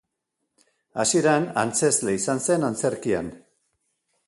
Hasieran 1.03 1.45
antzezle 1.65 2.17
izan 2.21 2.43
zen 2.49 2.69
antzerkian. 2.73 3.33